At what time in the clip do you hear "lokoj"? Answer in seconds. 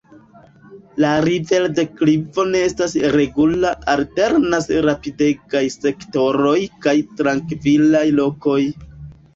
8.25-8.61